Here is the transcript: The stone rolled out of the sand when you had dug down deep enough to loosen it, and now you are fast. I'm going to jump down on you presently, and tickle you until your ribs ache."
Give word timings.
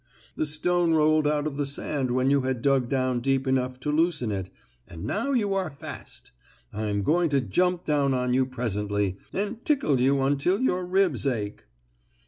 The 0.35 0.47
stone 0.47 0.95
rolled 0.95 1.27
out 1.27 1.45
of 1.45 1.57
the 1.57 1.65
sand 1.67 2.09
when 2.09 2.31
you 2.31 2.41
had 2.41 2.63
dug 2.63 2.89
down 2.89 3.19
deep 3.19 3.45
enough 3.45 3.79
to 3.81 3.91
loosen 3.91 4.31
it, 4.31 4.49
and 4.87 5.03
now 5.05 5.31
you 5.31 5.53
are 5.53 5.69
fast. 5.69 6.31
I'm 6.73 7.03
going 7.03 7.29
to 7.29 7.39
jump 7.39 7.85
down 7.85 8.15
on 8.15 8.33
you 8.33 8.47
presently, 8.47 9.17
and 9.31 9.63
tickle 9.63 9.99
you 10.01 10.19
until 10.23 10.59
your 10.59 10.87
ribs 10.87 11.27
ache." 11.27 11.65